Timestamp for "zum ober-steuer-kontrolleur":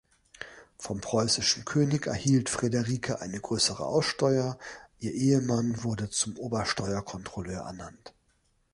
6.09-7.61